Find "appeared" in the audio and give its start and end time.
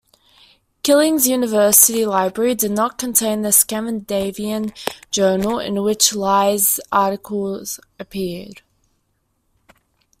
7.99-8.63